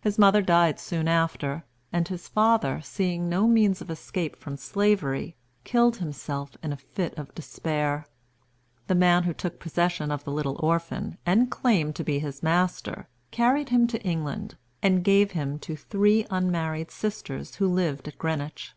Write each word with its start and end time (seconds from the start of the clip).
His 0.00 0.18
mother 0.18 0.40
died 0.40 0.80
soon 0.80 1.06
after, 1.06 1.64
and 1.92 2.08
his 2.08 2.28
father, 2.28 2.80
seeing 2.82 3.28
no 3.28 3.46
means 3.46 3.82
of 3.82 3.90
escape 3.90 4.34
from 4.36 4.56
slavery, 4.56 5.36
killed 5.64 5.98
himself 5.98 6.56
in 6.62 6.72
a 6.72 6.78
fit 6.78 7.12
of 7.18 7.34
despair. 7.34 8.06
The 8.86 8.94
man 8.94 9.24
who 9.24 9.34
took 9.34 9.60
possession 9.60 10.10
of 10.10 10.24
the 10.24 10.32
little 10.32 10.58
orphan, 10.60 11.18
and 11.26 11.50
claimed 11.50 11.94
to 11.96 12.04
be 12.04 12.20
his 12.20 12.42
master, 12.42 13.06
carried 13.32 13.68
him 13.68 13.86
to 13.88 14.00
England, 14.02 14.56
and 14.82 15.04
gave 15.04 15.32
him 15.32 15.58
to 15.58 15.76
three 15.76 16.26
unmarried 16.30 16.90
sisters 16.90 17.56
who 17.56 17.68
lived 17.68 18.08
at 18.08 18.16
Greenwich. 18.16 18.72